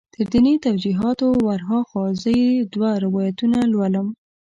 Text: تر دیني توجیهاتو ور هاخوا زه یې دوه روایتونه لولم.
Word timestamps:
تر 0.13 0.25
دیني 0.31 0.53
توجیهاتو 0.65 1.27
ور 1.45 1.61
هاخوا 1.69 2.05
زه 2.21 2.29
یې 2.41 2.49
دوه 2.73 2.89
روایتونه 3.05 3.59
لولم. 3.71 4.07